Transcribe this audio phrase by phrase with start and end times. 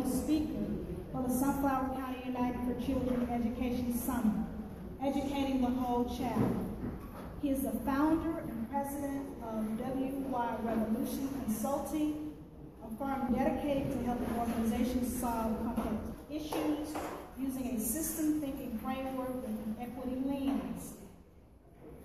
[0.00, 0.64] keynote speaker
[1.12, 4.46] for the Sunflower County United for Children Education Summit,
[5.02, 6.66] Educating the Whole Child.
[7.42, 12.32] He is the founder and president of WY Revolution Consulting,
[12.84, 15.96] a firm dedicated to helping organizations solve complex
[16.30, 16.94] issues
[17.38, 20.94] using a system thinking framework with an equity lens.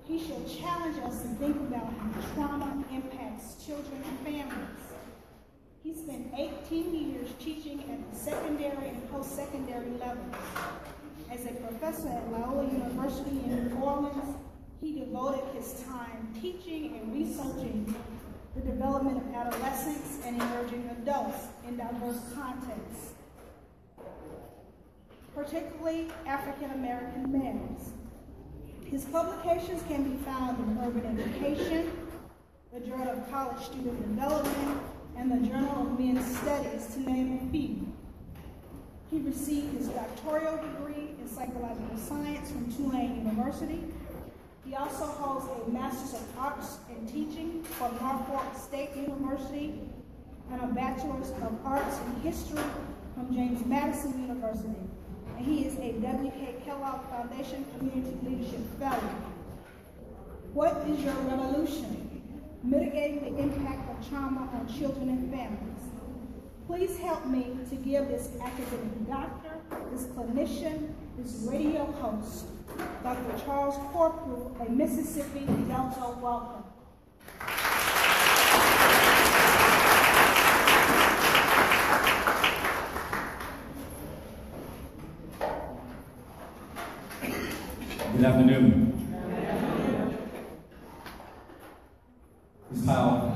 [0.06, 4.85] He shall challenge us to think about how trauma impacts children and families.
[5.86, 10.36] He spent 18 years teaching at the secondary and post-secondary levels.
[11.32, 14.36] As a professor at Loyola University in New Orleans,
[14.82, 17.94] he devoted his time teaching and researching
[18.56, 21.38] the development of adolescents and emerging adults
[21.68, 23.14] in diverse contexts
[25.36, 27.90] particularly African American males.
[28.90, 31.92] His publications can be found in Urban Education,
[32.74, 34.82] the Journal of College Student Development,
[35.18, 37.88] and the Journal of Men's Studies, to name a few.
[39.12, 43.84] He received his doctoral degree in psychological science from Tulane University.
[44.66, 49.80] He also holds a Master's of Arts in Teaching from Norfolk State University
[50.52, 52.64] and a Bachelor's of Arts in History
[53.14, 54.76] from James Madison University
[55.38, 56.56] and he is a W.K.
[56.66, 59.16] Kellogg Foundation Community Leadership Fellow.
[60.54, 62.15] What is your revolution?
[62.66, 65.84] Mitigating the impact of trauma on children and families.
[66.66, 69.52] Please help me to give this academic doctor,
[69.92, 72.46] this clinician, this radio host,
[73.04, 73.46] Dr.
[73.46, 76.64] Charles Corprew, a Mississippi Delta welcome.
[88.16, 88.96] Good afternoon.
[92.72, 92.86] Ms.
[92.86, 93.32] Powell,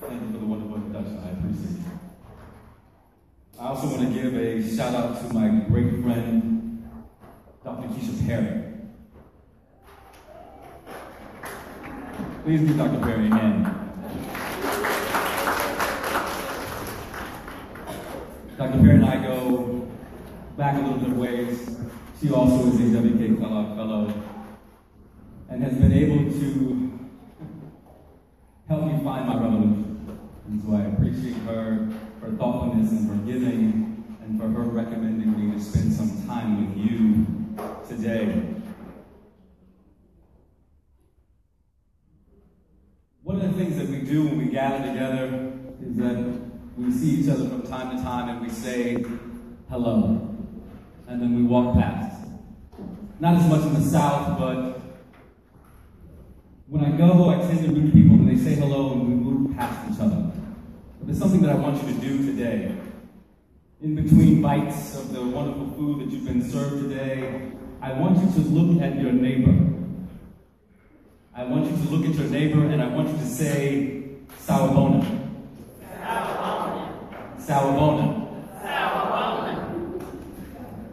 [0.00, 1.18] thank you for the wonderful introduction.
[1.24, 3.60] I appreciate it.
[3.60, 6.88] I also want to give a shout to my great friend,
[7.64, 7.88] Dr.
[7.88, 8.64] Keisha Perry.
[12.44, 13.00] Please give Dr.
[13.00, 13.64] Perry a hand.
[18.56, 18.78] Dr.
[18.78, 19.88] Perry and I go
[20.56, 21.76] back a little bit of ways.
[22.20, 23.40] She also is a W.K.
[23.40, 24.14] Kellogg Fellow
[25.48, 27.00] and has been able to
[28.68, 30.18] help me find my revolution.
[30.46, 31.88] And so I appreciate her,
[32.20, 33.87] her thoughtfulness and her giving,
[34.28, 37.26] and for her recommending me to spend some time with you
[37.88, 38.44] today.
[43.22, 45.52] One of the things that we do when we gather together
[45.82, 46.40] is that
[46.76, 49.02] we see each other from time to time and we say
[49.70, 50.36] hello
[51.06, 52.26] and then we walk past.
[53.20, 54.80] Not as much in the South, but
[56.66, 59.56] when I go, I tend to meet people and they say hello and we move
[59.56, 60.30] past each other.
[60.98, 62.76] But there's something that I want you to do today.
[63.80, 68.42] In between bites of the wonderful food that you've been served today, I want you
[68.42, 69.54] to look at your neighbor.
[71.32, 74.02] I want you to look at your neighbor and I want you to say,
[74.44, 75.06] Sawubona.
[77.38, 78.26] Sawubona.
[78.64, 80.02] Sawubona.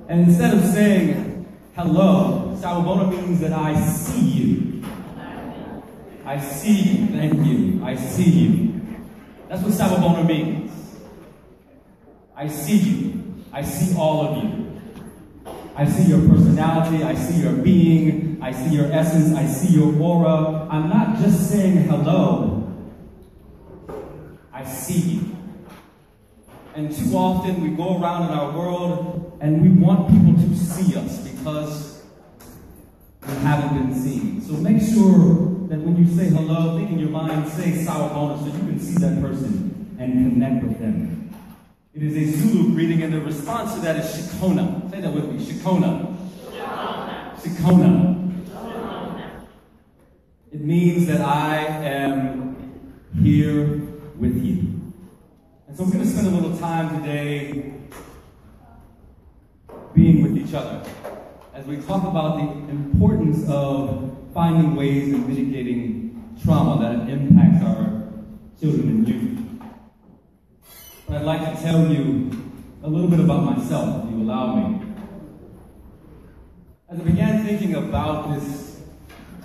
[0.08, 4.84] And instead of saying hello, Sawubona means that I see you.
[6.24, 7.08] I see you.
[7.08, 7.84] Thank you.
[7.84, 8.82] I see you.
[9.50, 10.55] That's what Sawubona means.
[12.36, 13.44] I see you.
[13.54, 14.82] I see all of you.
[15.76, 17.04] I see your personality.
[17.04, 18.40] I see your being.
[18.42, 19.36] I see your essence.
[19.36, 20.68] I see your aura.
[20.70, 22.74] I'm not just saying hello.
[24.52, 25.36] I see you.
[26.76, 30.98] And too often we go around in our world and we want people to see
[30.98, 32.04] us because
[33.26, 34.42] we haven't been seen.
[34.42, 38.46] So make sure that when you say hello, think in your mind, say Sawubona so
[38.46, 41.25] you can see that person and connect with them.
[41.96, 44.92] It is a Zulu greeting, and the response to that is Shikona.
[44.92, 46.14] Say that with me, Shikona.
[47.40, 48.44] Shikona.
[50.52, 52.84] It means that I am
[53.24, 53.80] here
[54.18, 54.94] with you.
[55.70, 57.76] And so we're going to spend a little time today
[59.94, 60.84] being with each other
[61.54, 68.04] as we talk about the importance of finding ways of mitigating trauma that impacts our
[68.60, 69.45] children and youth.
[71.08, 72.32] But I'd like to tell you
[72.82, 74.82] a little bit about myself, if you allow me.
[76.90, 78.82] As I began thinking about this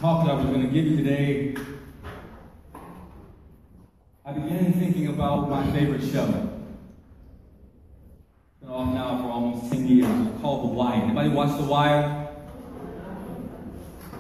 [0.01, 1.55] talk that I was going to give you today,
[4.25, 6.25] I began thinking about my favorite show.
[8.47, 10.29] It's been off now for almost 10 years.
[10.29, 11.03] It's called The Wire.
[11.03, 12.29] Anybody watch The Wire?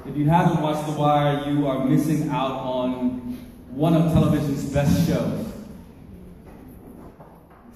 [0.07, 3.39] If you haven't watched The Wire, you are missing out on
[3.71, 5.50] one of television's best shows.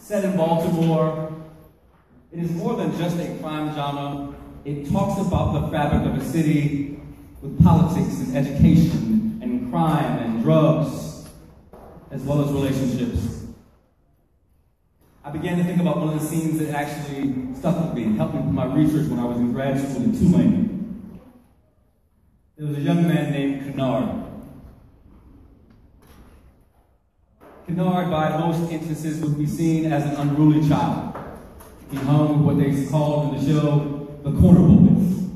[0.04, 1.32] Set in Baltimore,
[2.30, 4.34] it is more than just a crime drama.
[4.66, 7.00] It talks about the fabric of a city
[7.40, 11.26] with politics and education and crime and drugs,
[12.10, 13.46] as well as relationships.
[15.24, 18.34] I began to think about one of the scenes that actually stuck with me, helped
[18.34, 21.18] me with my research when I was in grad school in Tulane.
[22.58, 24.23] There was a young man named Kennard.
[27.66, 31.16] Kennard, by most instances, would be seen as an unruly child.
[31.90, 35.30] He hung with what they called in the show the corner boys.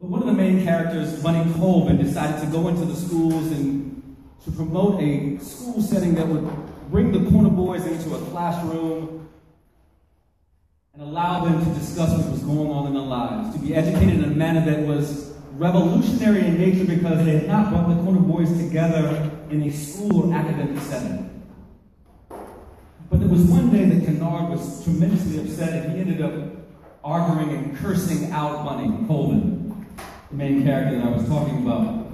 [0.00, 4.16] But one of the main characters, Bunny Colvin, decided to go into the schools and
[4.44, 6.48] to promote a school setting that would
[6.90, 9.28] bring the corner boys into a classroom
[10.92, 14.14] and allow them to discuss what was going on in their lives, to be educated
[14.14, 18.20] in a manner that was revolutionary in nature because they had not brought the corner
[18.20, 21.42] boys together in a school or academic setting.
[23.10, 26.32] But there was one day that Kennard was tremendously upset and he ended up
[27.04, 29.86] arguing and cursing out Bunny Colvin,
[30.30, 32.06] the main character that I was talking about.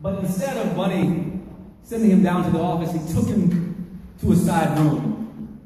[0.00, 1.40] But instead of Bunny
[1.82, 5.58] sending him down to the office, he took him to a side room.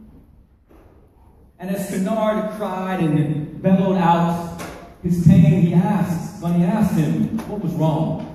[1.58, 4.60] And as Kennard cried and bellowed out
[5.02, 8.31] his pain, he asked, Bunny asked him, what was wrong?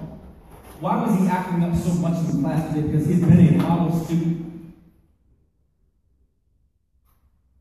[0.80, 2.88] Why was he acting up so much in class today?
[2.88, 4.76] Because he had been a model student.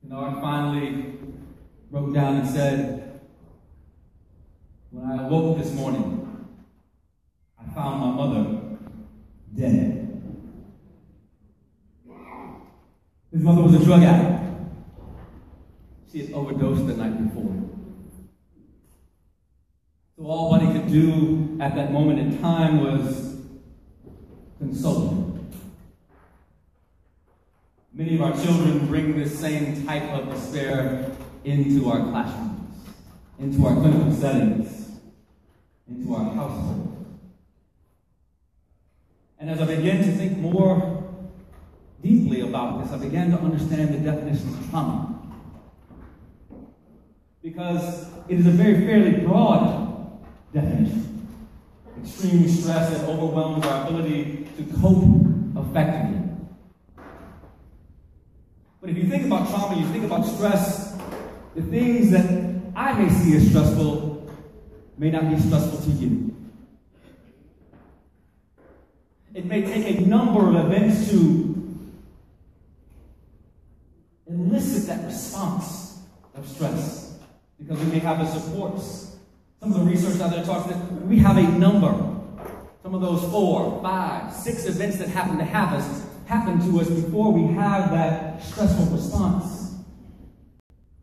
[0.02, 1.14] Kennard finally
[1.90, 3.20] wrote down and said,
[4.90, 6.46] When I awoke this morning,
[7.58, 8.60] I found my mother
[9.56, 10.22] dead.
[13.32, 14.44] His mother was a drug addict.
[16.12, 17.54] She had overdosed the night before.
[20.18, 23.36] So all Bunny could do at that moment in time was
[24.58, 25.32] consoling.
[27.92, 31.12] Many of our children bring this same type of despair
[31.44, 32.78] into our classrooms,
[33.38, 34.90] into our clinical settings,
[35.88, 36.92] into our household.
[39.38, 41.04] And as I began to think more
[42.02, 45.22] deeply about this, I began to understand the definition of trauma.
[47.42, 50.20] Because it is a very fairly broad
[50.52, 51.15] definition.
[52.06, 56.22] Extreme stress that overwhelms our ability to cope effectively.
[58.80, 60.96] But if you think about trauma, you think about stress,
[61.56, 64.30] the things that I may see as stressful
[64.96, 66.34] may not be stressful to you.
[69.34, 71.82] It may take a number of events to
[74.28, 76.02] elicit that response
[76.36, 77.18] of stress
[77.58, 79.15] because we may have the supports.
[79.60, 81.92] Some of the research out there talks that we have a number.
[82.82, 86.90] Some of those four, five, six events that happen to have us happen to us
[86.90, 89.74] before we have that stressful response.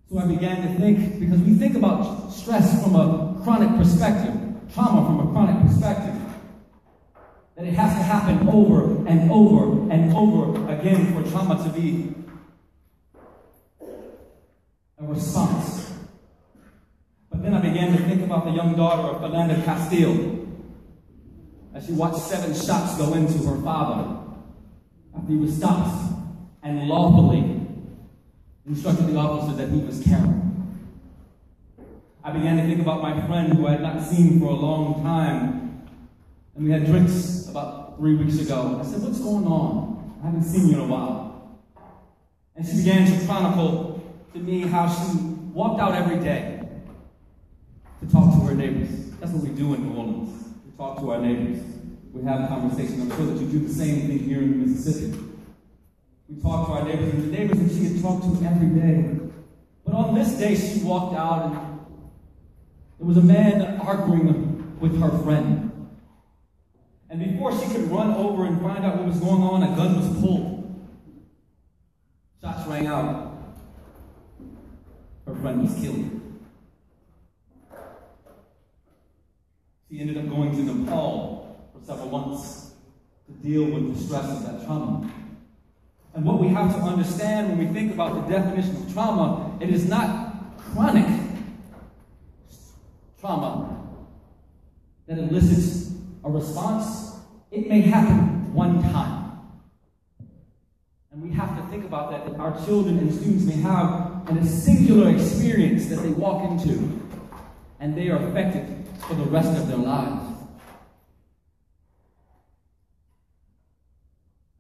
[0.09, 4.33] So I began to think, because we think about stress from a chronic perspective,
[4.73, 6.13] trauma from a chronic perspective,
[7.55, 12.13] that it has to happen over and over and over again for trauma to be
[14.99, 15.72] a response.
[17.43, 20.47] Then I began to think about the young daughter of Philando Castile
[21.75, 24.17] as she watched seven shots go into her father
[25.13, 26.13] after he was stopped
[26.63, 27.67] and lawfully
[28.65, 30.79] instructed the officer that he was carrying.
[32.23, 35.03] I began to think about my friend who I had not seen for a long
[35.03, 35.85] time,
[36.55, 38.79] and we had drinks about three weeks ago.
[38.81, 40.17] I said, What's going on?
[40.23, 41.59] I haven't seen you in a while.
[42.55, 45.17] And she began to chronicle to me how she
[45.51, 46.52] walked out every day
[48.03, 48.89] to talk to our neighbors.
[49.19, 50.47] That's what we do in New Orleans.
[50.65, 51.63] We talk to our neighbors.
[52.11, 53.01] We have conversations.
[53.01, 55.17] I'm sure that you do the same thing here in Mississippi.
[56.27, 59.19] We talk to our neighbors, and the neighbors that she had talked to every day.
[59.85, 61.55] But on this day, she walked out, and
[62.99, 65.69] there was a man arguing with her friend.
[67.09, 69.95] And before she could run over and find out what was going on, a gun
[69.97, 70.89] was pulled.
[72.41, 73.31] Shots rang out.
[75.25, 76.19] Her friend was killed.
[79.93, 82.71] She ended up going to Nepal for several months
[83.27, 85.07] to deal with the stress of that trauma.
[86.15, 89.69] And what we have to understand when we think about the definition of trauma, it
[89.69, 91.05] is not chronic
[93.21, 93.85] trauma
[95.05, 97.19] that elicits a response.
[97.51, 99.41] It may happen one time.
[101.11, 104.43] And we have to think about that, that our children and students may have a
[104.43, 106.99] singular experience that they walk into.
[107.83, 110.33] and they are affected for the rest of their lives.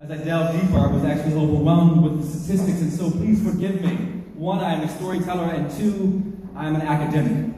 [0.01, 3.81] As I delved deeper, I was actually overwhelmed with the statistics, and so please forgive
[3.81, 3.95] me.
[4.35, 7.55] One, I am a storyteller, and two, I am an academic.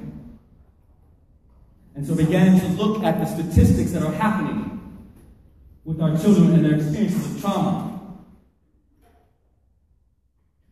[1.95, 4.75] And so began to look at the statistics that are happening
[5.85, 7.91] with our children and their experiences of trauma.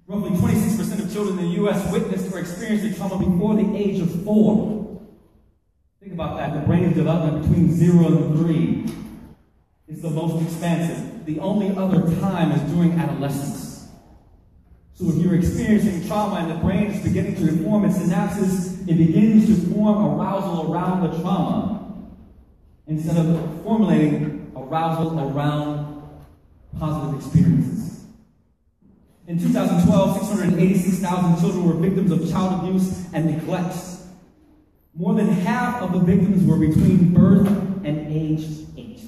[0.06, 1.92] Roughly 26% of children in the U.S.
[1.92, 4.83] witnessed or experienced trauma before the age of four.
[6.04, 6.54] Think about that.
[6.54, 8.86] The brain development between zero and three
[9.88, 11.26] is the most expansive.
[11.26, 13.88] The only other time is during adolescence.
[14.96, 18.98] So if you're experiencing trauma and the brain is beginning to reform its synapses, it
[18.98, 22.04] begins to form arousal around the trauma
[22.88, 26.04] instead of formulating arousal around
[26.80, 28.04] positive experiences.
[29.28, 33.93] In 2012, 686,000 children were victims of child abuse and neglect.
[34.96, 37.48] More than half of the victims were between birth
[37.84, 39.00] and age 8.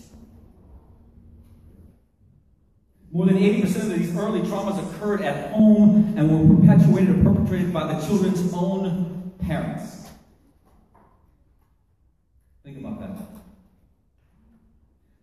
[3.11, 7.71] More than 80% of these early traumas occurred at home and were perpetuated or perpetrated
[7.71, 10.09] by the children's own parents.
[12.63, 13.15] Think about that.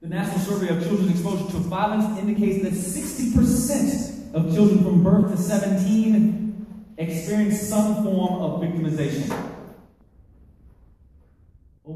[0.00, 5.30] The National Survey of Children's Exposure to Violence indicates that 60% of children from birth
[5.30, 9.51] to 17 experience some form of victimization.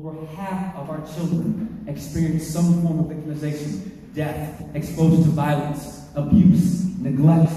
[0.06, 6.96] Over half of our children experience some form of victimization death, exposed to violence, abuse,
[7.00, 7.50] neglect.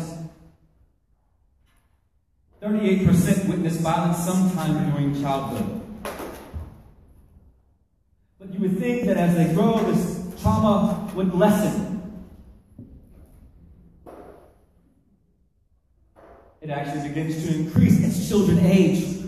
[2.60, 5.80] 38% witness violence sometime during childhood.
[8.40, 12.02] But you would think that as they grow, this trauma would lessen.
[16.62, 19.19] It actually begins to increase as children age.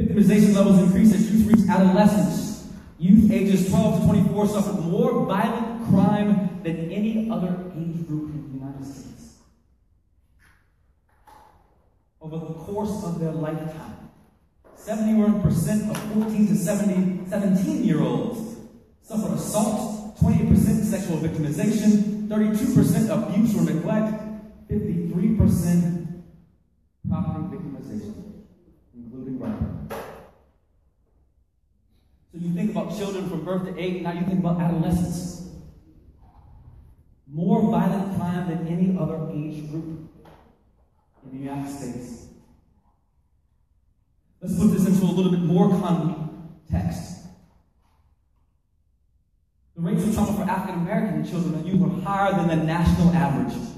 [0.00, 2.72] Victimization levels increase as youth reach adolescence.
[2.98, 8.48] Youth ages 12 to 24 suffer more violent crime than any other age group in
[8.48, 9.36] the United States.
[12.18, 14.10] Over the course of their lifetime,
[14.78, 18.56] 71% of 14 to 70, 17 year olds
[19.02, 24.14] suffer assault, 28% sexual victimization, 32% abuse or neglect,
[24.70, 26.22] 53%
[27.06, 28.39] property victimization,
[28.94, 29.96] including robbery.
[32.32, 35.48] So you think about children from birth to eight, now you think about adolescents.
[37.26, 40.10] More violent crime than any other age group
[41.24, 42.26] in the United States.
[44.40, 47.26] Let's put this into a little bit more context.
[49.76, 53.10] The rates of trauma for African American children and youth are higher than the national
[53.10, 53.69] average.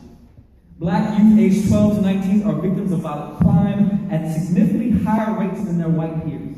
[0.83, 5.63] Black youth aged 12 to 19 are victims of violent crime at significantly higher rates
[5.63, 6.57] than their white peers.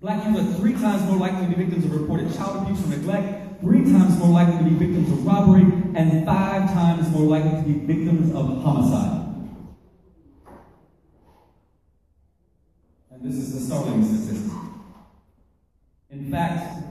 [0.00, 2.88] Black youth are three times more likely to be victims of reported child abuse or
[2.88, 7.50] neglect, three times more likely to be victims of robbery, and five times more likely
[7.50, 9.26] to be victims of homicide.
[13.10, 14.52] And this is the startling statistic.
[16.08, 16.82] In fact,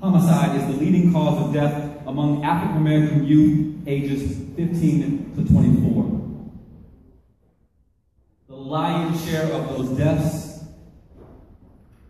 [0.00, 4.22] homicide is the leading cause of death among African American youth ages
[4.56, 6.20] 15 to 24.
[8.48, 10.64] The lion's share of those deaths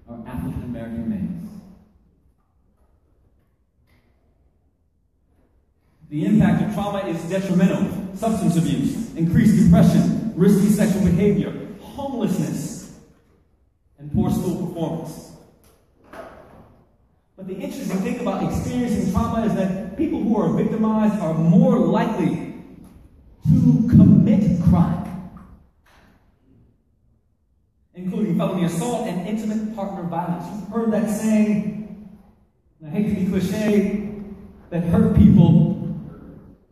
[0.09, 1.51] are African American males.
[6.11, 8.17] The impact of trauma is detrimental.
[8.17, 12.99] Substance abuse, increased depression, risky sexual behavior, homelessness,
[13.99, 15.33] and poor school performance.
[17.37, 21.79] But the interesting thing about experiencing trauma is that people who are victimized are more
[21.79, 22.55] likely
[23.47, 25.05] to commit crime
[27.95, 30.45] including felony assault and intimate partner violence.
[30.53, 32.09] You've heard that saying,
[32.85, 34.11] I hate to be cliche,
[34.71, 35.97] that hurt people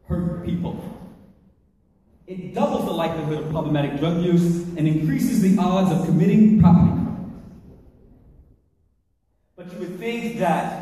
[0.06, 0.78] hurt people.
[2.26, 6.90] It doubles the likelihood of problematic drug use and increases the odds of committing property
[6.90, 7.32] crimes.
[9.56, 10.81] But you would think that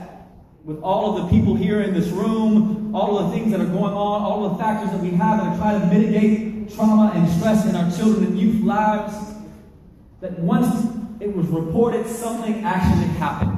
[0.64, 3.66] with all of the people here in this room, all of the things that are
[3.66, 7.28] going on, all of the factors that we have that try to mitigate trauma and
[7.28, 9.14] stress in our children and youth lives,
[10.20, 10.86] that once
[11.20, 13.56] it was reported, something actually happened.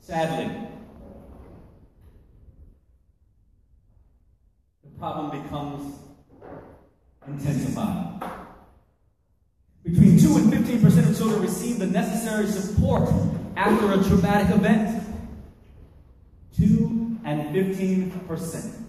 [0.00, 0.54] Sadly,
[4.82, 5.98] the problem becomes
[7.26, 8.37] intensified.
[9.90, 13.08] Between 2 and 15% of children receive the necessary support
[13.56, 15.02] after a traumatic event.
[16.58, 18.82] 2 and 15%.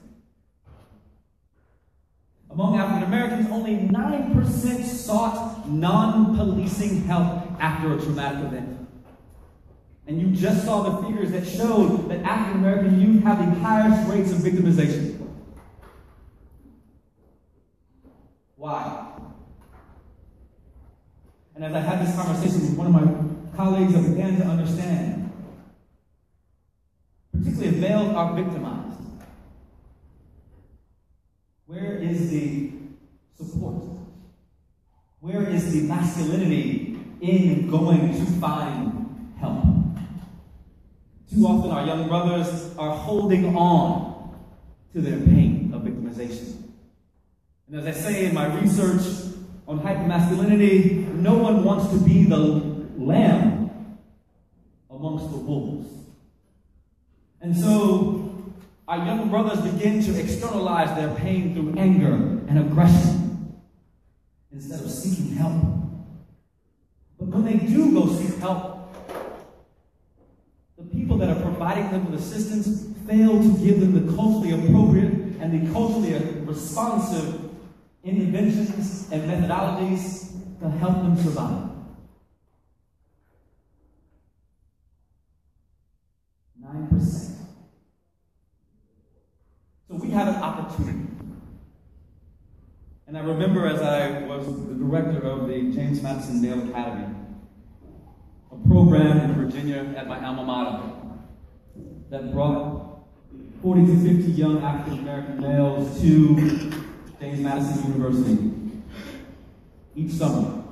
[2.50, 8.88] Among African Americans, only 9% sought non policing help after a traumatic event.
[10.06, 14.10] And you just saw the figures that showed that African American youth have the highest
[14.10, 15.30] rates of victimization.
[18.58, 19.09] Why?
[21.60, 25.30] And as I had this conversation with one of my colleagues, I began to understand,
[27.34, 28.98] particularly if males are victimized,
[31.66, 32.72] where is the
[33.38, 33.84] support?
[35.20, 39.66] Where is the masculinity in going to find help?
[41.30, 44.40] Too often, our young brothers are holding on
[44.94, 46.70] to their pain of victimization.
[47.68, 49.34] And as I say in my research
[49.68, 53.98] on hypermasculinity, no one wants to be the lamb
[54.90, 55.88] amongst the wolves.
[57.42, 58.54] And so
[58.88, 63.56] our young brothers begin to externalize their pain through anger and aggression
[64.52, 65.62] instead of seeking help.
[67.20, 68.94] But when they do go seek help,
[70.78, 75.14] the people that are providing them with assistance fail to give them the culturally appropriate
[75.40, 76.14] and the culturally
[76.46, 77.52] responsive
[78.04, 81.70] interventions and methodologies to help them survive.
[86.64, 87.36] 9%.
[89.88, 91.08] So we have an opportunity.
[93.08, 97.16] And I remember as I was the director of the James Madison Male Academy,
[98.52, 100.92] a program in Virginia at my alma mater
[102.12, 103.00] that brought
[103.64, 106.72] 40 to 50 young African American males to
[107.20, 108.49] James Madison University
[109.96, 110.64] each summer.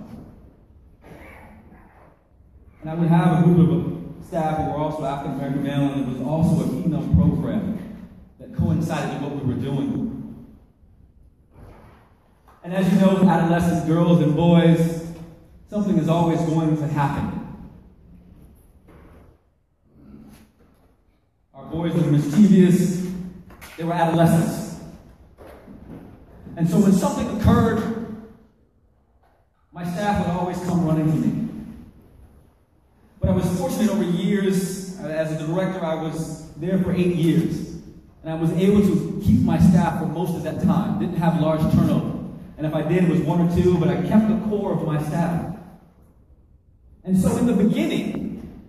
[2.82, 6.02] And I would have a group of staff who were also African American male, and
[6.02, 8.08] it was also a keynote program
[8.40, 10.46] that coincided with what we were doing.
[12.64, 15.08] And as you know, adolescents, girls, and boys,
[15.70, 17.34] something is always going to happen.
[21.54, 23.10] Our boys were mischievous,
[23.78, 24.82] they were adolescents.
[26.58, 27.97] And so when something occurred,
[29.78, 31.50] my staff would always come running to me.
[33.20, 37.16] But I was fortunate over years, uh, as a director, I was there for eight
[37.16, 37.76] years.
[38.24, 41.00] And I was able to keep my staff for most of that time.
[41.00, 42.18] Didn't have large turnover.
[42.58, 44.84] And if I did, it was one or two, but I kept the core of
[44.84, 45.56] my staff.
[47.04, 48.66] And so in the beginning,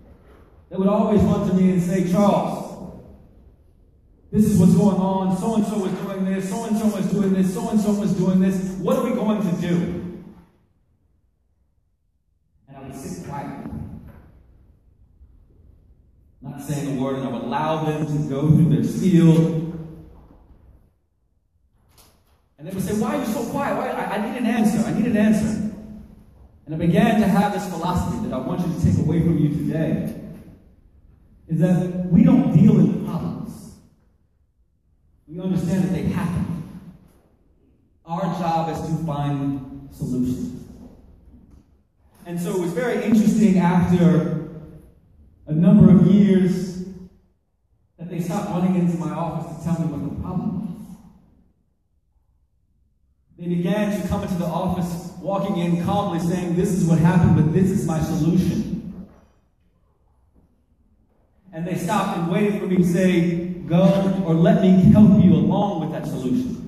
[0.69, 2.93] they would always run to me and say, Charles,
[4.31, 5.35] this is what's going on.
[5.39, 6.47] So and so is doing this.
[6.47, 7.51] So and so is doing this.
[7.51, 8.77] So and so is doing this.
[8.77, 9.99] What are we going to do?
[12.69, 13.71] And I would sit quietly,
[16.61, 19.69] saying a word, and I would allow them to go through their spiel.
[22.57, 23.75] And they would say, Why are you so quiet?
[23.77, 23.89] Why?
[23.89, 24.79] I, I need an answer.
[24.87, 25.69] I need an answer.
[26.65, 29.39] And I began to have this philosophy that I want you to take away from
[29.39, 30.15] you today
[31.47, 33.75] is that we don't deal in problems.
[35.27, 36.63] We understand that they happen.
[38.05, 40.63] Our job is to find solutions.
[42.27, 44.28] And so it was very interesting after
[45.49, 46.85] a number of years
[47.97, 50.97] that they stopped running into my office to tell me what the problem was.
[53.37, 57.35] They began to come into the office walking in calmly saying, This is what happened,
[57.35, 59.09] but this is my solution.
[61.51, 65.33] And they stopped and waited for me to say, go or let me help you
[65.33, 66.58] along with that solution.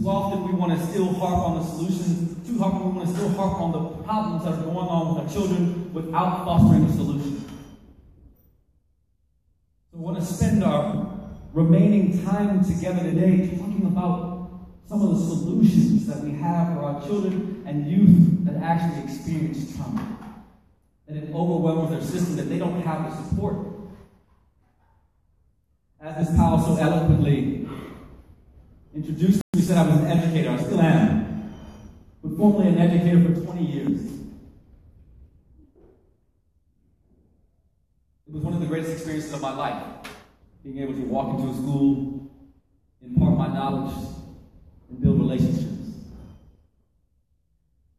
[0.00, 2.48] Too often we want to still harp on the solutions.
[2.48, 5.24] Too often we want to still harp on the problems that are going on with
[5.24, 7.44] our children without fostering a solution.
[9.92, 11.18] So we want to spend our
[11.52, 17.06] remaining time together today talking about some of the solutions that we have for our
[17.06, 20.16] children and youth that actually experience trauma.
[21.08, 23.66] And it overwhelms their system, that they don't have the support
[26.00, 26.38] as Ms.
[26.38, 27.68] Powell so eloquently
[28.94, 29.42] introduced
[29.80, 30.50] I was an educator.
[30.50, 31.54] I still am.
[32.22, 34.00] But formerly an educator for 20 years.
[38.26, 39.82] It was one of the greatest experiences of my life.
[40.62, 42.30] Being able to walk into a school,
[43.00, 43.96] impart my knowledge,
[44.90, 45.94] and build relationships.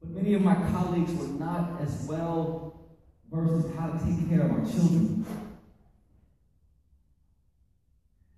[0.02, 2.80] But many of my colleagues were not as well
[3.32, 5.26] versed in how to take care of our children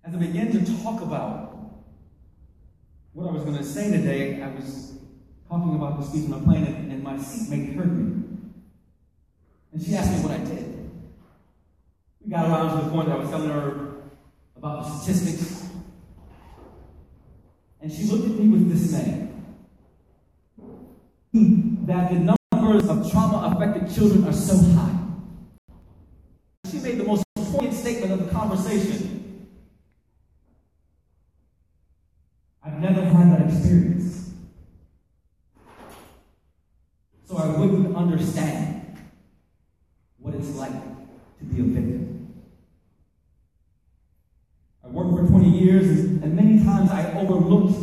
[0.02, 1.43] as I began to talk about
[3.14, 4.94] what I was going to say today, I was
[5.48, 8.24] talking about the speech on the plane, and, and my seatmate heard me.
[9.72, 10.90] And she asked me what I did.
[12.24, 13.94] We got around to the point that I was telling her
[14.56, 15.68] about the statistics.
[17.80, 19.28] And she looked at me with dismay.
[21.86, 24.98] That the numbers of trauma affected children are so high.
[26.70, 29.14] She made the most poignant statement of the conversation.
[32.64, 34.32] I've never had experience.
[37.24, 38.98] So I wouldn't understand
[40.18, 42.34] what it's like to be a victim.
[44.84, 47.78] I worked for 20 years, and, and many times I overlooked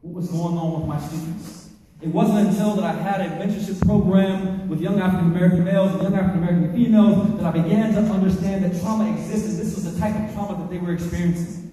[0.00, 1.70] what was going on with my students.
[2.00, 6.02] It wasn't until that I had a mentorship program with young African American males and
[6.02, 9.64] young African American females that I began to understand that trauma existed.
[9.64, 11.71] This was the type of trauma that they were experiencing.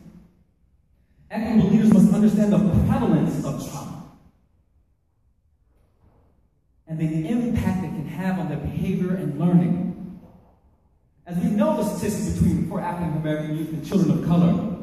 [1.31, 3.99] Equitable leaders must understand the prevalence of trauma
[6.87, 10.19] and the impact it can have on their behavior and learning.
[11.27, 14.75] As we know the statistics between poor African American youth and children of color,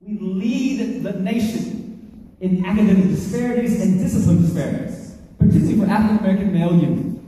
[0.00, 6.74] we lead the nation in academic disparities and discipline disparities, particularly for African American male
[6.74, 7.20] youth.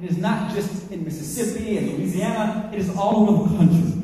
[0.00, 3.99] It is not just in Mississippi and Louisiana, it is all over the country.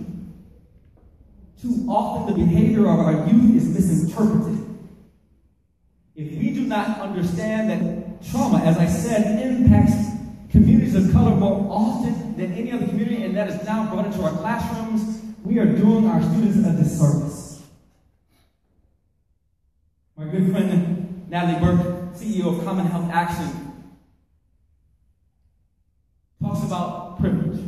[1.61, 4.66] Too often the behavior of our youth is misinterpreted.
[6.14, 9.95] If we do not understand that trauma, as I said, impacts
[10.51, 14.23] communities of color more often than any other community, and that is now brought into
[14.23, 17.62] our classrooms, we are doing our students a disservice.
[20.16, 23.73] My good friend Natalie Burke, CEO of Common Health Action,
[26.42, 27.61] talks about privilege.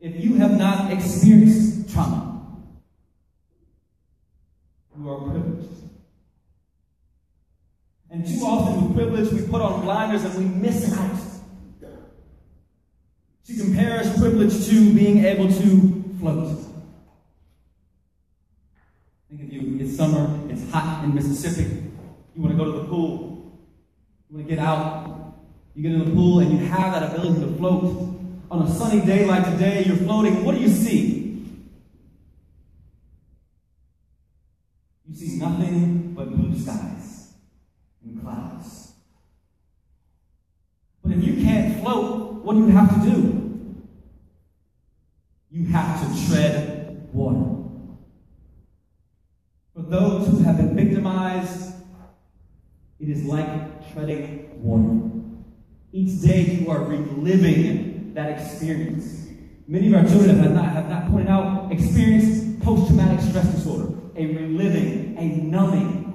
[0.00, 1.67] If you have not experienced
[1.98, 2.46] trauma,
[4.96, 5.68] you are privileged.
[8.10, 11.18] And too often, with privilege, we put on blinders and we miss out.
[13.44, 16.58] She compares privilege to being able to float.
[19.28, 21.82] Think of you, it's summer, it's hot in Mississippi.
[22.34, 23.58] You want to go to the pool,
[24.30, 25.34] you want to get out,
[25.74, 28.14] you get in the pool, and you have that ability to float.
[28.50, 30.44] On a sunny day like today, you're floating.
[30.44, 31.18] What do you see?
[35.08, 37.34] You see nothing but blue skies
[38.04, 38.92] and clouds.
[41.02, 43.66] But if you can't float, what do you have to do?
[45.50, 47.54] You have to tread water.
[49.74, 51.74] For those who have been victimized,
[52.98, 55.08] it is like treading water.
[55.92, 59.28] Each day you are reliving that experience.
[59.66, 64.26] Many of our children have not, have not pointed out experienced post-traumatic stress disorder, a
[64.26, 66.07] reliving, a numbing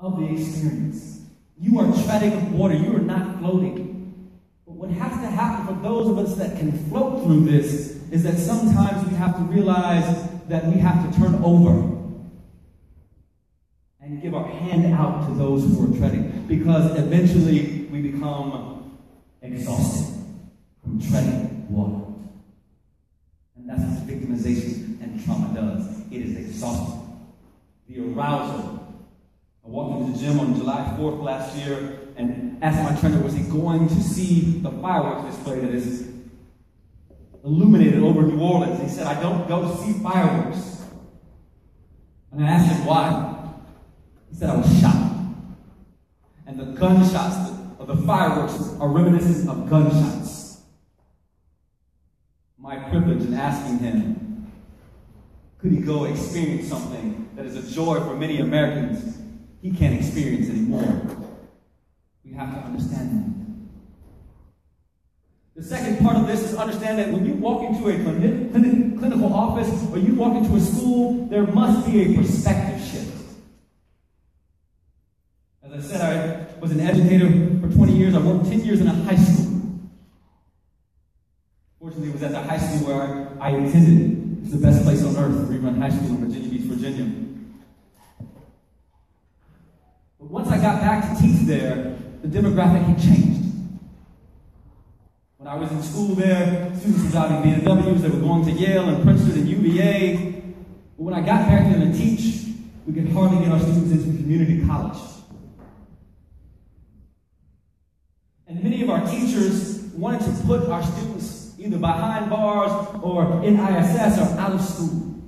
[0.00, 1.20] of the experience.
[1.58, 2.74] You are treading water.
[2.74, 4.30] You are not floating.
[4.66, 8.22] But what has to happen for those of us that can float through this is
[8.22, 11.98] that sometimes we have to realize that we have to turn over
[14.00, 18.98] and give our hand out to those who are treading because eventually we become
[19.42, 20.16] exhausted
[20.82, 22.06] from treading water.
[23.54, 26.00] And that's what victimization and trauma does.
[26.10, 27.06] It is exhausting.
[27.86, 28.89] The arousal.
[29.64, 33.34] I walked into the gym on July 4th last year and asked my trainer, was
[33.34, 36.08] he going to see the fireworks display that is
[37.44, 38.80] illuminated over New Orleans?
[38.80, 40.82] He said, I don't go see fireworks.
[42.32, 43.36] And I asked him why.
[44.30, 45.12] He said, I was shot.
[46.46, 50.60] And the gunshots of the fireworks are reminiscent of gunshots.
[52.58, 54.50] My privilege in asking him,
[55.58, 59.18] could he go experience something that is a joy for many Americans
[59.62, 61.02] he can't experience anymore?
[62.24, 63.40] We have to understand that.
[65.60, 68.98] The second part of this is understand that when you walk into a clinic, clinic,
[68.98, 73.12] clinical office or you walk into a school, there must be a perspective shift.
[75.62, 77.28] As I said, I was an educator
[77.60, 78.14] for 20 years.
[78.14, 79.50] I worked 10 years in a high school.
[81.78, 84.42] Fortunately, it was at the high school where I, I attended.
[84.42, 87.26] It's the best place on earth, Green Run High School in Virginia Beach, Virginia.
[90.18, 93.50] But once I got back to teach there, the demographic had changed.
[95.38, 98.90] When I was in school there, students were driving BMWs, they were going to Yale
[98.90, 100.42] and Princeton and UVA.
[100.98, 102.44] But when I got back there to teach,
[102.84, 104.98] we could hardly get our students into community college.
[108.46, 113.58] And many of our teachers wanted to put our students either behind bars or in
[113.58, 115.22] ISS or out of school.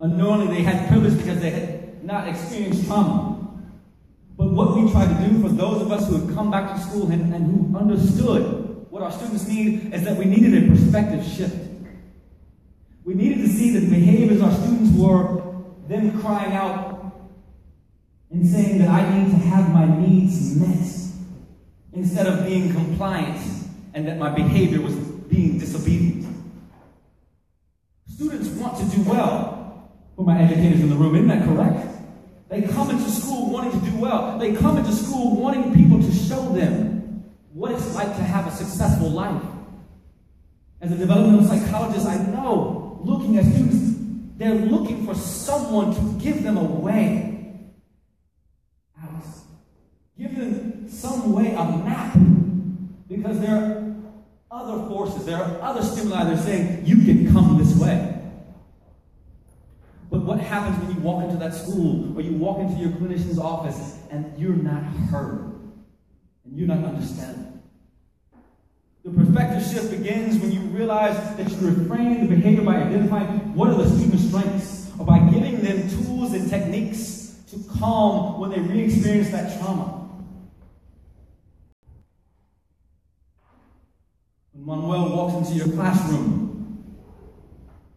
[0.00, 3.31] Unknowingly, they had privilege because they had not experienced trauma.
[4.52, 7.10] What we try to do for those of us who have come back to school
[7.10, 11.56] and, and who understood what our students need is that we needed a perspective shift.
[13.02, 15.42] We needed to see the behaviors our students were,
[15.88, 17.14] them crying out
[18.30, 20.86] and saying that I need to have my needs met
[21.94, 23.40] instead of being compliant
[23.94, 26.26] and that my behavior was being disobedient.
[28.06, 29.88] Students want to do well.
[30.14, 31.91] For my educators in the room, isn't that correct?
[32.52, 34.38] They come into school wanting to do well.
[34.38, 38.50] They come into school wanting people to show them what it's like to have a
[38.50, 39.42] successful life.
[40.82, 43.96] As a developmental psychologist, I know looking at students,
[44.36, 47.54] they're looking for someone to give them a way
[49.02, 49.24] out.
[50.18, 52.18] Give them some way, a map.
[53.08, 53.94] Because there are
[54.50, 58.11] other forces, there are other stimuli that are saying, you can come this way.
[60.22, 63.98] What happens when you walk into that school or you walk into your clinician's office
[64.10, 65.52] and you're not heard
[66.44, 67.60] and you're not understood?
[69.04, 73.70] The perspective shift begins when you realize that you reframe the behavior by identifying what
[73.70, 78.60] are the student's strengths or by giving them tools and techniques to calm when they
[78.60, 80.08] re experience that trauma.
[84.52, 86.41] When Manuel walks into your classroom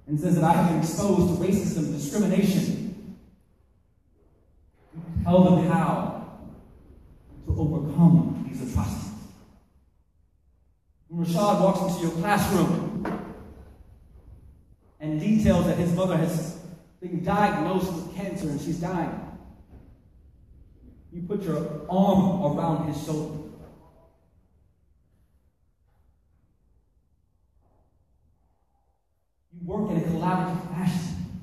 [0.07, 3.17] and says that I have been exposed to racism, discrimination.
[5.23, 6.39] Tell them how
[7.45, 9.11] to overcome these atrocities.
[11.07, 13.21] When Rashad walks into your classroom
[14.99, 16.59] and details that his mother has
[17.01, 19.21] been diagnosed with cancer and she's dying,
[21.11, 23.44] you put your arm around his shoulder
[29.65, 31.41] work in a collaborative fashion.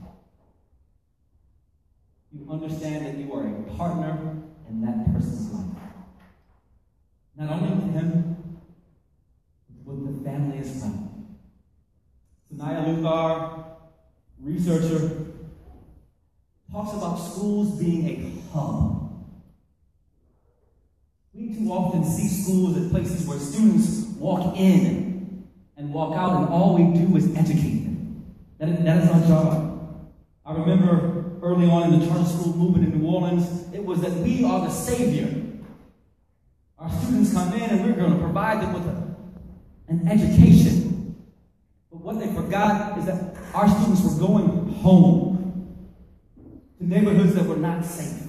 [2.31, 4.37] You understand that you are a partner
[4.69, 5.65] in that person's life.
[7.37, 8.37] Not only with him,
[9.85, 11.27] but with the family as well.
[12.53, 13.65] Suniya Luthar,
[14.41, 15.27] researcher,
[16.71, 19.27] talks about schools being a hub.
[21.35, 26.49] We too often see schools as places where students walk in and walk out, and
[26.49, 27.82] all we do is educate.
[28.63, 30.13] That is, that is our job.
[30.47, 34.13] I remember early on in the charter school movement in New Orleans, it was that
[34.13, 35.35] we are the savior.
[36.79, 39.17] Our students come in and we're going to provide them with a,
[39.89, 41.17] an education.
[41.91, 45.77] But what they forgot is that our students were going home
[46.79, 48.29] to neighborhoods that were not safe.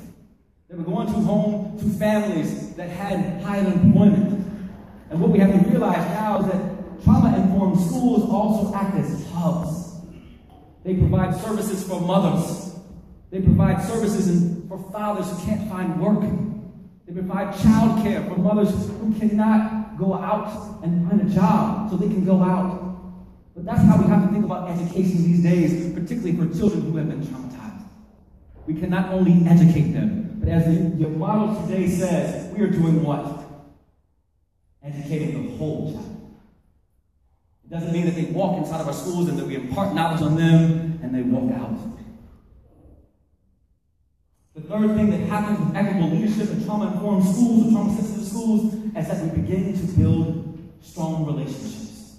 [0.67, 4.47] They were going to home to families that had high unemployment.
[5.11, 9.27] And what we have to realize now is that trauma informed schools also act as
[9.27, 9.82] hubs
[10.83, 12.75] they provide services for mothers.
[13.31, 16.21] They provide services for fathers who can't find work.
[17.07, 21.97] They provide child care for mothers who cannot go out and find a job so
[21.97, 22.83] they can go out.
[23.55, 26.97] But that's how we have to think about education these days, particularly for children who
[26.97, 27.83] have been traumatized.
[28.65, 32.69] We can not only educate them, but as the, your model today says, we are
[32.69, 33.43] doing what?
[34.83, 36.12] Educating the whole child.
[37.73, 40.35] Doesn't mean that they walk inside of our schools and that we impart knowledge on
[40.35, 41.75] them and they walk out.
[44.53, 48.27] The third thing that happens with equitable leadership and trauma informed schools or trauma sensitive
[48.27, 52.17] schools is that we begin to build strong relationships.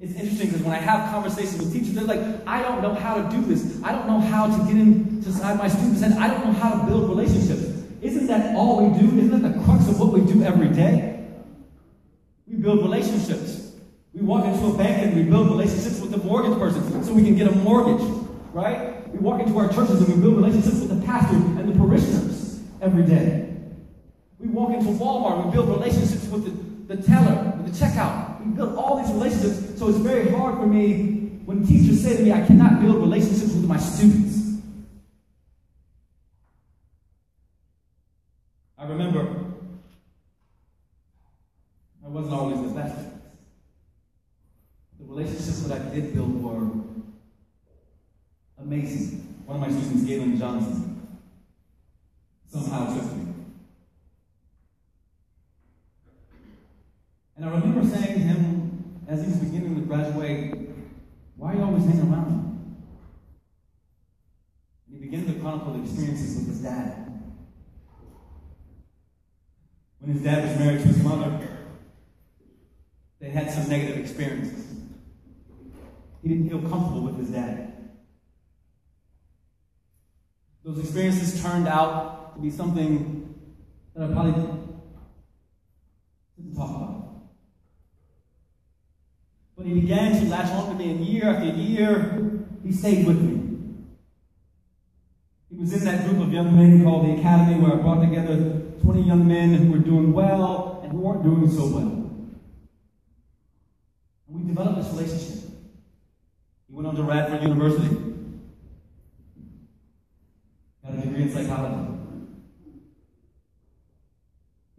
[0.00, 3.22] It's interesting because when I have conversations with teachers, they're like, I don't know how
[3.22, 3.80] to do this.
[3.84, 6.86] I don't know how to get inside my students, and I don't know how to
[6.86, 7.62] build relationships.
[8.02, 9.06] Isn't that all we do?
[9.16, 11.24] Isn't that the crux of what we do every day?
[12.48, 13.55] We build relationships.
[14.16, 17.22] We walk into a bank and we build relationships with the mortgage person so we
[17.22, 18.00] can get a mortgage,
[18.54, 19.06] right?
[19.12, 22.62] We walk into our churches and we build relationships with the pastor and the parishioners
[22.80, 23.54] every day.
[24.38, 26.46] We walk into Walmart and we build relationships with
[26.88, 28.42] the, the teller, with the checkout.
[28.42, 32.22] We build all these relationships, so it's very hard for me when teachers say to
[32.22, 34.62] me, I cannot build relationships with my students.
[38.78, 39.44] I remember
[42.02, 43.06] I wasn't always the best
[44.98, 46.68] the relationships that I did build were
[48.58, 49.20] amazing.
[49.44, 51.18] One of my students, Galen Johnson,
[52.46, 53.34] somehow took me.
[57.34, 60.54] And I remember saying to him as he was beginning to graduate,
[61.36, 62.86] Why are you always hanging around?
[64.86, 67.02] And he began to chronicle the experiences with his dad.
[69.98, 71.48] When his dad was married to his mother,
[73.18, 74.82] they had some negative experiences.
[76.22, 77.65] He didn't feel comfortable with his dad.
[80.66, 83.32] Those experiences turned out to be something
[83.94, 84.32] that I probably
[86.36, 87.06] didn't talk about.
[89.56, 93.20] But he began to latch on to me, and year after year, he stayed with
[93.20, 93.76] me.
[95.50, 98.62] He was in that group of young men called the Academy, where I brought together
[98.82, 102.10] 20 young men who were doing well and who weren't doing so well.
[104.26, 105.48] And we developed this relationship.
[106.68, 108.15] He went on to Radford University,
[111.26, 111.92] in psychology.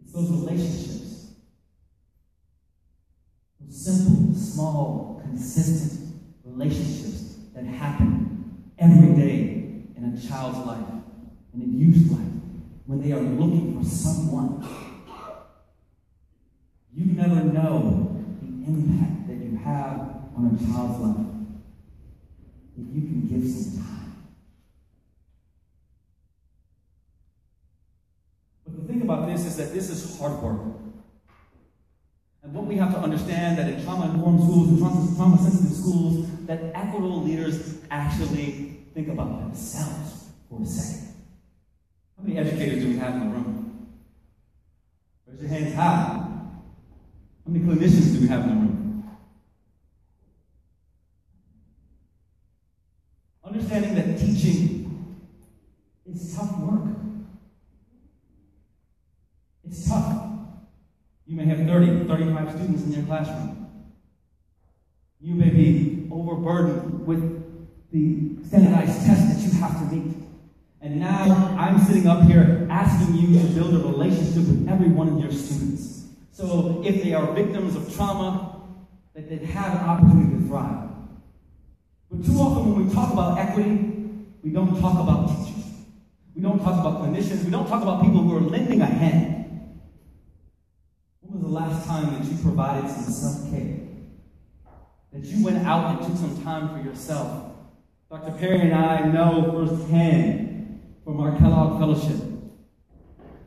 [0.02, 1.26] It's those relationships,
[3.60, 10.88] those simple, small, consistent relationships that happen every day in a child's life,
[11.54, 12.20] in a youth's life,
[12.86, 14.66] when they are looking for someone.
[16.94, 20.00] You never know the impact that you have
[20.36, 21.26] on a child's life
[22.76, 23.98] if you can give some time.
[28.64, 30.60] But the thing about this is that this hard work.
[32.42, 37.22] And what we have to understand that in trauma-informed schools and trauma-sensitive schools, that equitable
[37.22, 41.14] leaders actually think about themselves for a second.
[42.16, 43.88] How many educators do we have in the room?
[45.26, 46.24] Raise your hands high.
[47.44, 49.18] How many clinicians do we have in the room?
[53.44, 55.14] Understanding that teaching
[56.06, 56.96] is tough work.
[59.64, 60.24] It's tough.
[61.28, 63.66] You may have 30, 35 students in your classroom.
[65.20, 67.20] You may be overburdened with
[67.92, 70.16] the standardized test that you have to meet.
[70.80, 75.08] And now I'm sitting up here asking you to build a relationship with every one
[75.08, 76.06] of your students.
[76.32, 78.62] So if they are victims of trauma,
[79.14, 80.88] that they have an opportunity to thrive.
[82.10, 83.94] But too often when we talk about equity,
[84.42, 85.64] we don't talk about teachers.
[86.34, 87.44] We don't talk about clinicians.
[87.44, 89.37] We don't talk about people who are lending a hand.
[91.58, 93.78] Last time that you provided some self-care?
[95.12, 97.48] That you went out and took some time for yourself
[98.10, 98.32] Dr.
[98.38, 102.24] Perry and I know firsthand from our Kellogg Fellowship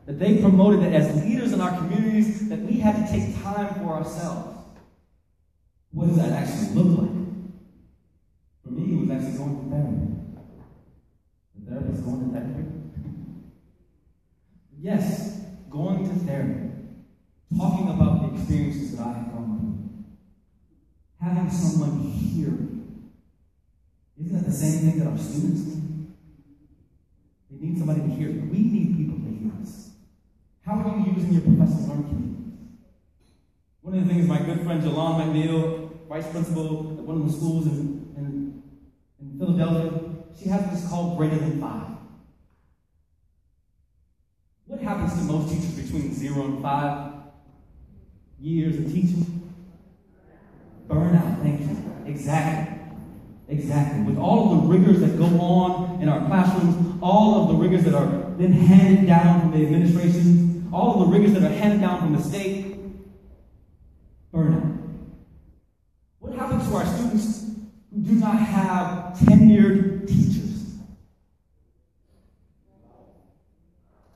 [0.06, 3.74] that they promoted that as leaders in our communities that we had to take time
[3.76, 4.60] for ourselves.
[5.90, 7.10] What does that actually look like?
[8.64, 10.14] For me, it was actually going to therapy.
[11.56, 12.66] The therapist going to therapy?
[14.78, 16.71] yes, going to therapy.
[17.58, 19.60] Talking about the experiences that I have gone
[21.20, 21.28] through.
[21.28, 22.72] Having someone hear
[24.22, 26.08] isn't that the same thing that our students need?
[27.50, 28.30] They need somebody to hear.
[28.30, 29.90] We need people to hear us.
[30.64, 32.54] How are you using your professional learning communities?
[33.82, 37.34] One of the things my good friend Jalon McNeil, vice principal at one of the
[37.34, 38.64] schools in, in,
[39.20, 40.00] in Philadelphia,
[40.40, 41.88] she has this called greater than five.
[44.68, 47.21] What happens to most teachers between zero and five
[48.42, 49.54] years of teaching?
[50.88, 51.78] Burnout, thank you.
[52.06, 52.80] Exactly.
[53.48, 54.04] Exactly.
[54.04, 57.84] With all of the rigors that go on in our classrooms, all of the rigors
[57.84, 61.82] that are then handed down from the administration, all of the rigors that are handed
[61.82, 62.78] down from the state,
[64.34, 64.78] burnout.
[66.20, 67.46] What happens to our students
[67.94, 70.31] who do not have tenured teachers?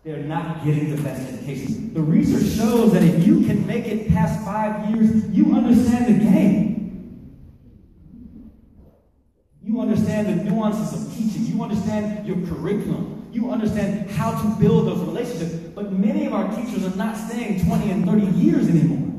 [0.05, 1.91] They're not getting the best education.
[1.95, 6.23] The research shows that if you can make it past five years, you understand the
[6.23, 7.41] game.
[9.63, 11.47] You understand the nuances of teaching.
[11.47, 13.29] You understand your curriculum.
[13.31, 15.53] You understand how to build those relationships.
[15.73, 19.11] But many of our teachers are not staying 20 and 30 years anymore.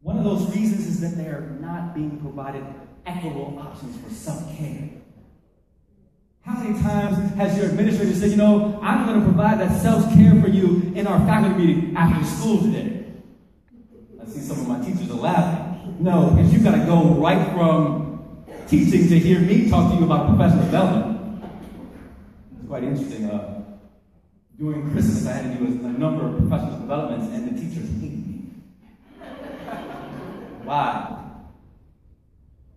[0.00, 2.64] One of those reasons is that they are not being provided
[3.06, 4.97] equitable options for self care.
[6.48, 10.10] How many times has your administrator said, you know, I'm going to provide that self
[10.14, 13.04] care for you in our faculty meeting after school today?
[14.18, 15.96] I see some of my teachers are laughing.
[16.00, 20.04] No, because you've got to go right from teaching to hear me talk to you
[20.06, 21.44] about professional development.
[22.58, 23.26] It's quite interesting.
[23.26, 23.64] Uh,
[24.58, 27.90] during Christmas, I had to do a, a number of professional developments, and the teachers
[28.00, 28.54] hated me.
[30.64, 31.24] Why?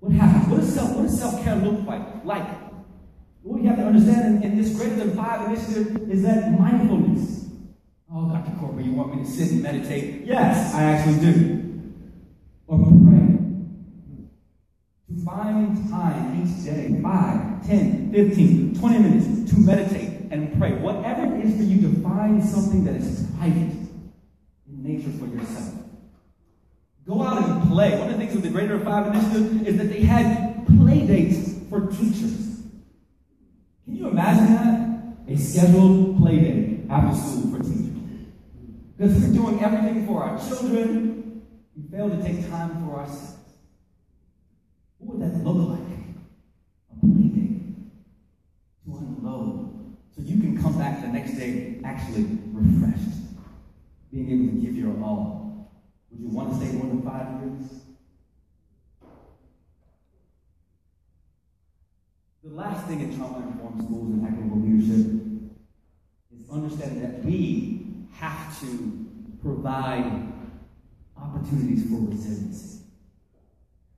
[0.01, 0.47] What happens?
[0.49, 2.25] What does self, what does self-care look like?
[2.25, 2.70] Like,
[3.41, 7.49] what you have to understand in, in this greater than five initiative is that mindfulness.
[8.13, 8.51] Oh, Dr.
[8.51, 10.25] Corprew, you want me to sit and meditate?
[10.25, 11.71] Yes, I actually do
[12.67, 12.87] or pray.
[12.87, 14.25] Hmm.
[15.07, 20.73] To find time each day, 5, 10, 15, 20 minutes to meditate and pray.
[20.73, 25.75] Whatever it is for you to find something that is private in nature for yourself.
[27.07, 27.97] Go out and play.
[27.97, 31.55] One of the things with the Greater Five Initiative is that they had play dates
[31.69, 32.50] for teachers.
[33.85, 35.31] Can you imagine that?
[35.33, 37.87] A scheduled play day after school for teachers.
[38.97, 41.21] Because we're doing everything for our children,
[41.75, 43.37] We fail to take time for ourselves.
[44.97, 45.79] What would that look like?
[46.91, 47.59] A play day
[48.85, 53.09] to unload so you can come back the next day actually refreshed,
[54.11, 55.71] being able to give your all.
[56.11, 57.81] Would you want to stay more than five years?
[62.43, 65.21] The last thing in trauma informed schools and equitable leadership
[66.35, 69.05] is understanding that we have to
[69.43, 70.33] provide
[71.15, 72.79] opportunities for resiliency.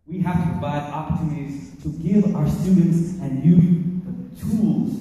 [0.06, 4.91] We have to provide opportunities to give our students and youth the tools.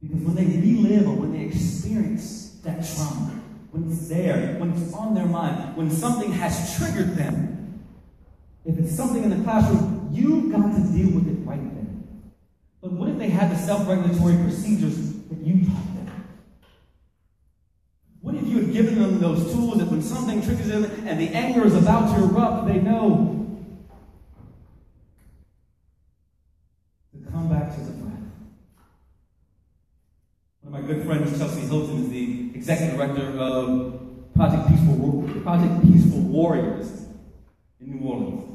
[0.00, 3.38] Because when they relive or when they experience that trauma,
[3.70, 7.82] when it's there, when it's on their mind, when something has triggered them,
[8.64, 12.30] if it's something in the classroom, you've got to deal with it right then.
[12.80, 14.96] But what if they had the self regulatory procedures
[15.28, 16.10] that you taught them?
[18.22, 21.28] What if you had given them those tools that when something triggers them and the
[21.28, 23.58] anger is about to erupt, they know
[27.12, 28.12] to come back to the breath?
[30.62, 35.82] One of my good friends, Chelsea Hilton, is the executive director of Project Peaceful, Project
[35.82, 37.06] Peaceful Warriors
[37.80, 38.49] in New Orleans.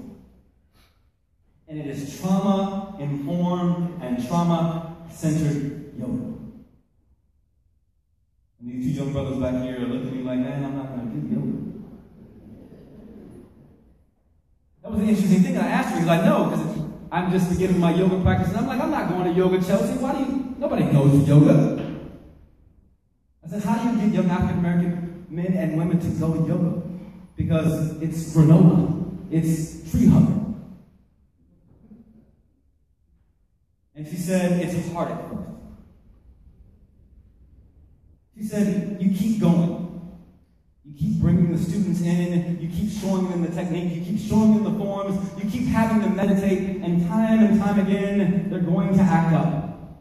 [1.68, 6.36] And it is trauma informed and trauma centered yoga.
[8.60, 10.96] And these two young brothers back here are looking at me like, man, I'm not
[10.96, 11.56] going to do yoga.
[14.84, 15.58] That was an interesting thing.
[15.58, 16.66] I asked her, he's like, no, because
[17.12, 18.50] I'm just beginning my yoga practice.
[18.50, 19.94] And I'm like, I'm not going to yoga, Chelsea.
[19.98, 20.56] Why do you?
[20.60, 21.96] Nobody goes to yoga.
[23.44, 26.48] I said, how do you get young African American men and women to go to
[26.48, 26.82] yoga?
[27.36, 30.35] Because it's granola, it's tree hugger.
[34.26, 35.50] Said, it's a hard at first.
[38.38, 39.84] She said, you keep going.
[40.84, 44.54] You keep bringing the students in, you keep showing them the technique, you keep showing
[44.54, 48.96] them the forms, you keep having them meditate, and time and time again, they're going
[48.96, 50.00] to act up.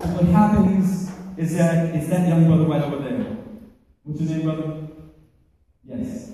[0.00, 3.36] And what happens is that it's that young brother right over there.
[4.02, 4.88] What's your name, brother?
[5.84, 6.32] Yes.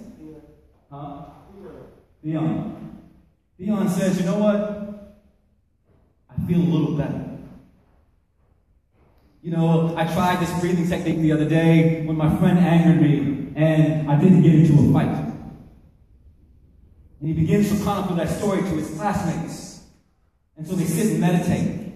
[0.91, 1.25] Huh?
[2.23, 3.01] Theon.
[3.59, 4.82] Theon says, you know what?
[6.53, 7.39] Feel a little better.
[9.41, 13.53] You know, I tried this breathing technique the other day when my friend angered me
[13.57, 15.33] and I didn't get into a fight.
[17.21, 19.85] And he begins to chronicle that story to his classmates.
[20.59, 21.95] And so they sit and meditate.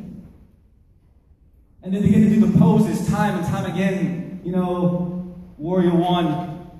[1.82, 4.40] And then they begin to do the poses time and time again.
[4.42, 6.70] You know, warrior one,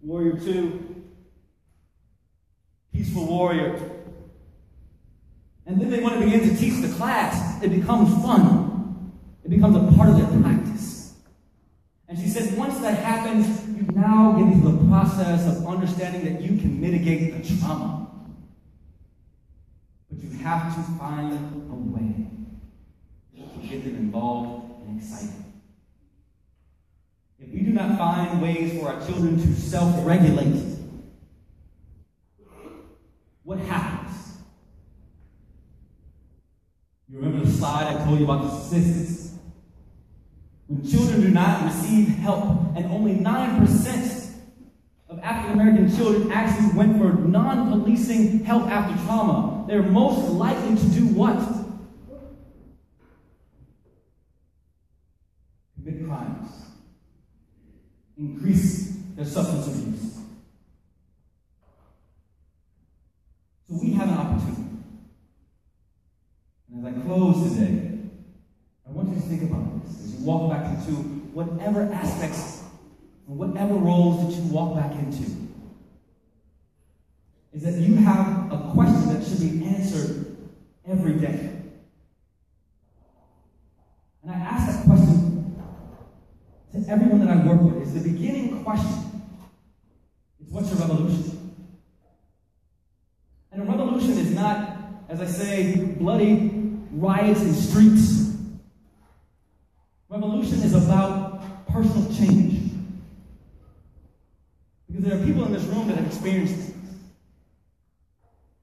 [0.00, 1.04] warrior two,
[2.94, 3.95] peaceful warrior.
[5.66, 7.62] And then they want to begin to teach the class.
[7.62, 9.12] It becomes fun.
[9.44, 11.14] It becomes a part of their practice.
[12.08, 16.40] And she says, once that happens, you now get into the process of understanding that
[16.40, 18.08] you can mitigate the trauma.
[20.08, 22.28] But you have to find a way
[23.36, 25.34] to get them involved and excited.
[27.40, 30.62] If we do not find ways for our children to self regulate,
[33.42, 33.95] what happens?
[37.08, 39.38] You remember the slide I told you about the statistics?
[40.66, 44.32] When children do not receive help, and only 9%
[45.08, 50.74] of African American children actually went for non policing help after trauma, they're most likely
[50.76, 51.38] to do what?
[55.76, 56.50] Commit crimes,
[58.18, 60.18] increase their substance abuse.
[63.68, 64.62] So we have an opportunity.
[66.76, 67.98] And as I close today,
[68.86, 70.92] I want you to think about this as you walk back into
[71.32, 72.64] whatever aspects
[73.28, 75.30] and whatever roles that you walk back into.
[77.52, 80.36] Is that you have a question that should be answered
[80.86, 81.52] every day.
[84.22, 85.56] And I ask that question
[86.72, 87.82] to everyone that I work with.
[87.82, 89.22] It's the beginning question.
[90.40, 91.54] It's what's your revolution?
[93.52, 94.76] And a revolution is not,
[95.08, 96.50] as I say, bloody
[96.90, 98.25] riots in streets
[100.36, 102.72] Revolution is about personal change.
[104.86, 106.72] Because there are people in this room that have experienced this.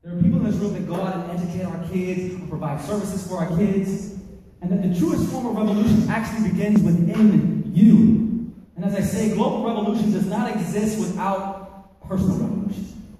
[0.03, 2.79] There are people in this room that go out and educate our kids, and provide
[2.79, 4.13] services for our kids,
[4.61, 8.53] and that the truest form of revolution actually begins within you.
[8.75, 13.17] And as I say, global revolution does not exist without personal revolution.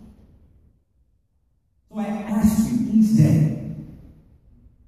[1.90, 3.74] So I ask you each day,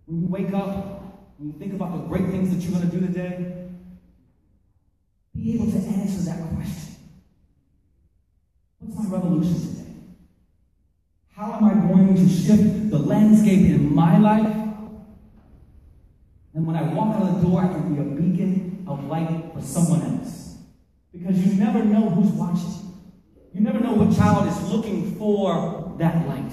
[0.05, 0.94] when you wake up,
[1.37, 3.67] when you think about the great things that you're going to do today,
[5.35, 6.95] be able to answer that question.
[8.79, 9.93] What's my revolution today?
[11.35, 14.55] How am I going to shift the landscape in my life?
[16.53, 19.61] And when I walk out the door, I can be a beacon of light for
[19.61, 20.55] someone else.
[21.11, 22.93] Because you never know who's watching.
[23.53, 26.51] You You never know what child is looking for that light.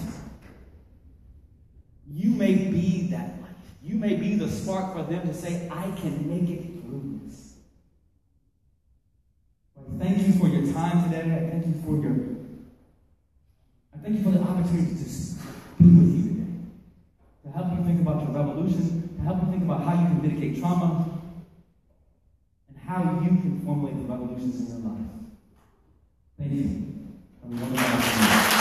[2.08, 3.41] You may be that.
[3.82, 7.54] You may be the spark for them to say, I can make it through this.
[9.98, 11.22] Thank you for your time today.
[11.34, 12.32] I thank you for your
[13.94, 15.04] I thank you for the opportunity to
[15.82, 16.50] be with you today.
[17.44, 20.22] To help you think about your revolution, to help you think about how you can
[20.22, 21.20] mitigate trauma,
[22.68, 25.06] and how you can formulate the revolutions in your life.
[26.38, 26.52] Thank
[28.46, 28.51] you.